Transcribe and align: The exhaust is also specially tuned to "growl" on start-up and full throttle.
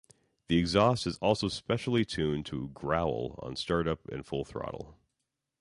The 0.47 0.57
exhaust 0.57 1.05
is 1.05 1.19
also 1.19 1.47
specially 1.47 2.05
tuned 2.05 2.47
to 2.47 2.69
"growl" 2.73 3.37
on 3.43 3.55
start-up 3.55 4.07
and 4.07 4.25
full 4.25 4.43
throttle. 4.43 4.97